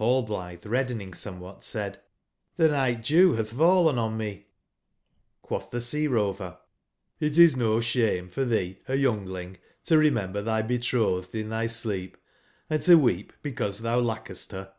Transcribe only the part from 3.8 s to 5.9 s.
on me^'j^Quotb tbe